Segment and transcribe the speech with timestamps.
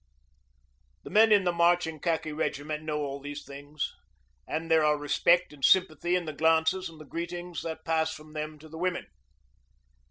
[1.03, 3.93] The men in the marching khaki regiment know all these things,
[4.47, 8.33] and there are respect and sympathy in the glances and the greetings that pass from
[8.33, 9.05] them to the women.